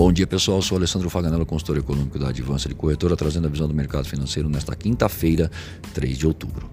[0.00, 3.68] Bom dia pessoal, sou Alessandro Faganello, consultor econômico da Advança de Corretora, trazendo a visão
[3.68, 5.50] do mercado financeiro nesta quinta-feira,
[5.92, 6.70] 3 de outubro.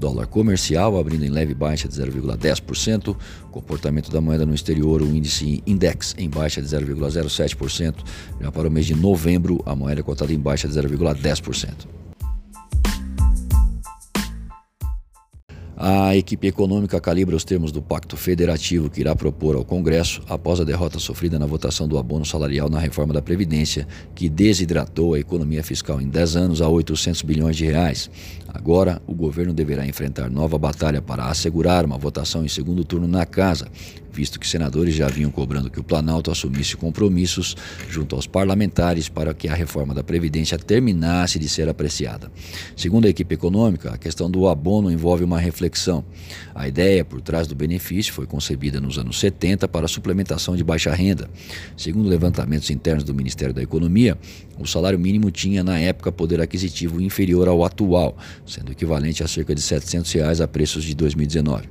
[0.00, 3.16] Dólar comercial abrindo em leve baixa de 0,10%.
[3.52, 7.94] Comportamento da moeda no exterior, o índice index em baixa de 0,07%.
[8.40, 12.05] Já para o mês de novembro, a moeda cotada em baixa de 0,10%.
[15.88, 20.58] A equipe econômica calibra os termos do pacto federativo que irá propor ao Congresso após
[20.58, 25.20] a derrota sofrida na votação do abono salarial na reforma da Previdência, que desidratou a
[25.20, 28.10] economia fiscal em 10 anos a 800 bilhões de reais.
[28.48, 33.24] Agora, o governo deverá enfrentar nova batalha para assegurar uma votação em segundo turno na
[33.24, 33.68] casa,
[34.16, 37.54] visto que senadores já vinham cobrando que o Planalto assumisse compromissos
[37.90, 42.32] junto aos parlamentares para que a reforma da Previdência terminasse de ser apreciada.
[42.74, 46.02] Segundo a equipe econômica, a questão do abono envolve uma reflexão.
[46.54, 50.94] A ideia por trás do benefício foi concebida nos anos 70 para suplementação de baixa
[50.94, 51.28] renda.
[51.76, 54.16] Segundo levantamentos internos do Ministério da Economia,
[54.58, 59.54] o salário mínimo tinha na época poder aquisitivo inferior ao atual, sendo equivalente a cerca
[59.54, 61.68] de 700 reais a preços de 2019.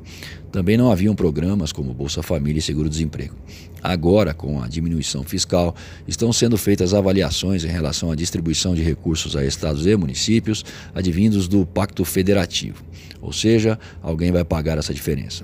[0.52, 3.36] Também não haviam programas como Bolsa Família e Seguro-Desemprego.
[3.84, 5.76] Agora, com a diminuição fiscal,
[6.08, 10.64] estão sendo feitas avaliações em relação à distribuição de recursos a estados e municípios
[10.94, 12.84] advindos do Pacto Federativo.
[13.22, 15.44] Ou seja, alguém vai pagar essa diferença.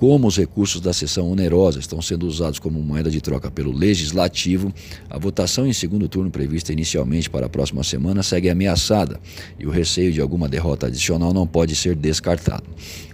[0.00, 4.72] Como os recursos da sessão onerosa estão sendo usados como moeda de troca pelo Legislativo,
[5.10, 9.20] a votação em segundo turno prevista inicialmente para a próxima semana segue ameaçada
[9.58, 12.64] e o receio de alguma derrota adicional não pode ser descartado.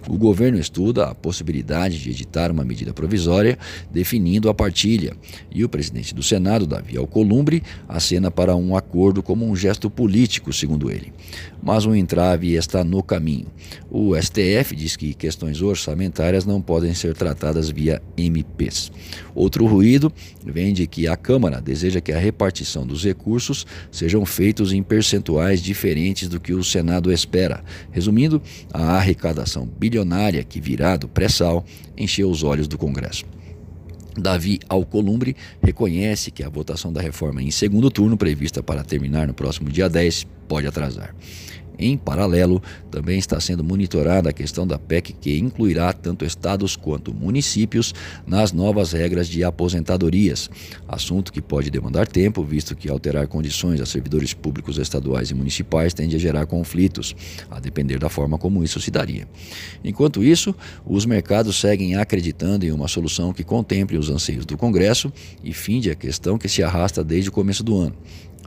[0.09, 3.57] O governo estuda a possibilidade de editar uma medida provisória
[3.91, 5.13] definindo a partilha
[5.51, 10.53] e o presidente do Senado, Davi Alcolumbre, acena para um acordo como um gesto político,
[10.53, 11.11] segundo ele.
[11.61, 13.47] Mas um entrave está no caminho.
[13.89, 18.91] O STF diz que questões orçamentárias não podem ser tratadas via MPs.
[19.35, 20.11] Outro ruído
[20.45, 25.61] vem de que a Câmara deseja que a repartição dos recursos sejam feitos em percentuais
[25.61, 27.61] diferentes do que o Senado espera.
[27.91, 28.41] Resumindo,
[28.73, 29.96] a arrecadação bilionária
[30.43, 31.65] que virá do pré-sal
[31.97, 33.25] encheu os olhos do Congresso.
[34.17, 39.33] Davi Alcolumbre reconhece que a votação da reforma em segundo turno, prevista para terminar no
[39.33, 41.15] próximo dia 10, pode atrasar.
[41.79, 47.13] Em paralelo, também está sendo monitorada a questão da PEC, que incluirá tanto estados quanto
[47.13, 47.93] municípios
[48.25, 50.49] nas novas regras de aposentadorias,
[50.87, 55.93] assunto que pode demandar tempo, visto que alterar condições a servidores públicos estaduais e municipais
[55.93, 57.15] tende a gerar conflitos,
[57.49, 59.27] a depender da forma como isso se daria.
[59.83, 60.55] Enquanto isso,
[60.85, 65.11] os mercados seguem acreditando em uma solução que contemple os anseios do Congresso
[65.43, 67.95] e finde a questão que se arrasta desde o começo do ano.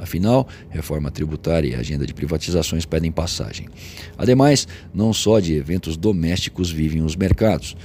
[0.01, 3.69] Afinal, reforma tributária e agenda de privatizações pedem passagem.
[4.17, 7.77] Ademais, não só de eventos domésticos vivem os mercados.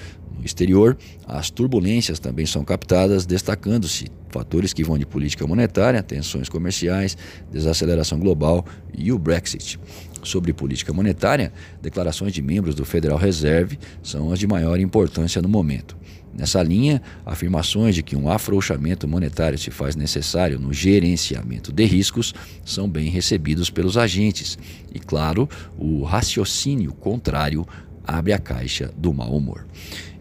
[0.43, 7.17] Exterior, as turbulências também são captadas, destacando-se fatores que vão de política monetária, tensões comerciais,
[7.51, 8.65] desaceleração global
[8.97, 9.79] e o Brexit.
[10.23, 15.47] Sobre política monetária, declarações de membros do Federal Reserve são as de maior importância no
[15.47, 15.95] momento.
[16.37, 22.33] Nessa linha, afirmações de que um afrouxamento monetário se faz necessário no gerenciamento de riscos
[22.65, 24.57] são bem recebidos pelos agentes.
[24.93, 25.47] E, claro,
[25.77, 27.65] o raciocínio contrário
[28.07, 29.65] abre a caixa do mau humor.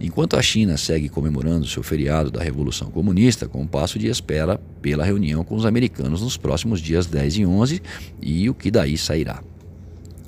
[0.01, 4.61] Enquanto a China segue comemorando seu feriado da Revolução Comunista, com um passo de espera
[4.83, 7.83] pela reunião com os americanos nos próximos dias 10 e 11
[8.21, 9.43] e o que daí sairá.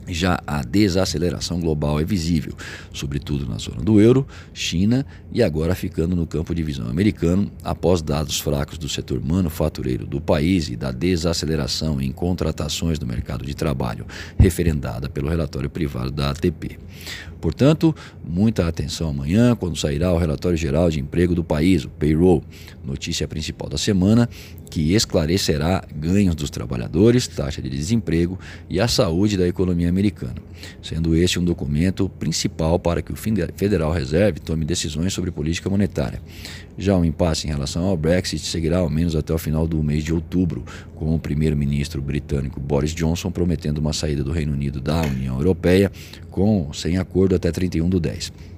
[0.08, 2.54] Já a desaceleração global é visível,
[2.92, 8.02] sobretudo na zona do euro, China e agora ficando no campo de visão americano, após
[8.02, 13.54] dados fracos do setor manufatureiro do país e da desaceleração em contratações no mercado de
[13.54, 14.06] trabalho,
[14.38, 16.78] referendada pelo relatório privado da ATP.
[17.40, 22.42] Portanto, muita atenção amanhã, quando sairá o relatório geral de emprego do país, o payroll,
[22.84, 24.28] notícia principal da semana,
[24.70, 28.38] que esclarecerá ganhos dos trabalhadores, taxa de desemprego
[28.68, 30.36] e a saúde da economia americana,
[30.82, 36.20] sendo este um documento principal para que o Federal Reserve tome decisões sobre política monetária.
[36.76, 40.04] Já o impasse em relação ao Brexit seguirá ao menos até o final do mês
[40.04, 40.64] de outubro,
[40.94, 45.90] com o primeiro-ministro britânico Boris Johnson prometendo uma saída do Reino Unido da União Europeia
[46.30, 48.55] com sem acordo até 31 do 10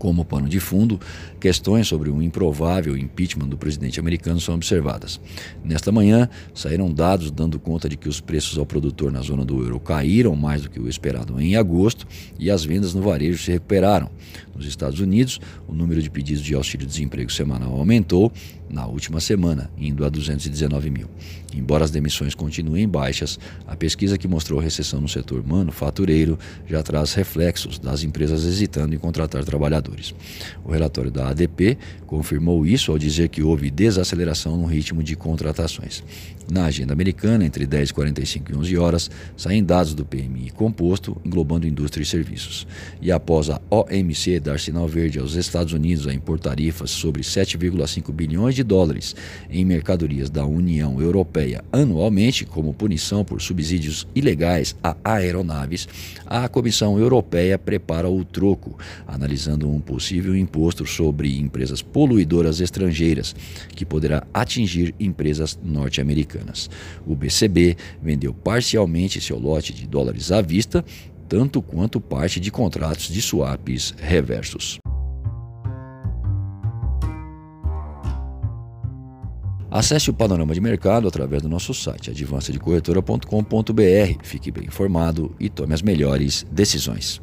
[0.00, 0.98] como pano de fundo,
[1.38, 5.20] questões sobre um improvável impeachment do presidente americano são observadas.
[5.62, 9.62] Nesta manhã, saíram dados dando conta de que os preços ao produtor na zona do
[9.62, 12.06] euro caíram mais do que o esperado em agosto
[12.38, 14.10] e as vendas no varejo se recuperaram.
[14.56, 15.38] Nos Estados Unidos,
[15.68, 18.32] o número de pedidos de auxílio-desemprego semanal aumentou
[18.70, 21.08] na última semana, indo a 219 mil.
[21.54, 27.12] Embora as demissões continuem baixas, a pesquisa que mostrou recessão no setor manufatureiro já traz
[27.12, 29.89] reflexos das empresas hesitando em contratar trabalhadores.
[30.64, 36.02] O relatório da ADP confirmou isso ao dizer que houve desaceleração no ritmo de contratações.
[36.50, 42.02] Na agenda americana, entre 10h45 e 11 horas, saem dados do PMI composto, englobando indústria
[42.02, 42.66] e serviços.
[43.00, 48.12] E após a OMC dar sinal verde aos Estados Unidos a impor tarifas sobre 7,5
[48.12, 49.14] bilhões de dólares
[49.48, 55.86] em mercadorias da União Europeia anualmente, como punição por subsídios ilegais a aeronaves,
[56.26, 58.76] a Comissão Europeia prepara o troco,
[59.06, 63.34] analisando um possível imposto sobre empresas poluidoras estrangeiras,
[63.74, 66.68] que poderá atingir empresas norte-americanas.
[67.06, 70.84] O BCB vendeu parcialmente seu lote de dólares à vista,
[71.28, 74.78] tanto quanto parte de contratos de swaps reversos.
[79.70, 84.24] Acesse o panorama de mercado através do nosso site advancedecorretora.com.br.
[84.24, 87.22] Fique bem informado e tome as melhores decisões.